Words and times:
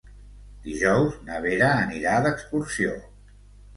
Dijous 0.69 1.19
na 1.29 1.37
Vera 1.45 1.69
anirà 1.83 2.17
d'excursió. 2.27 2.97